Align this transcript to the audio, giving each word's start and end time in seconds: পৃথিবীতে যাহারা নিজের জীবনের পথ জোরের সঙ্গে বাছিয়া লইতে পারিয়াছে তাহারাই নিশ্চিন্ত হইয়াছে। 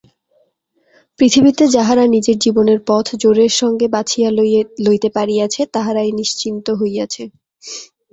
পৃথিবীতে 1.19 1.63
যাহারা 1.67 2.03
নিজের 2.07 2.37
জীবনের 2.37 2.79
পথ 2.87 3.05
জোরের 3.21 3.51
সঙ্গে 3.61 3.87
বাছিয়া 3.87 4.29
লইতে 4.85 5.09
পারিয়াছে 5.17 5.61
তাহারাই 5.73 6.11
নিশ্চিন্ত 6.19 6.67
হইয়াছে। 6.79 7.23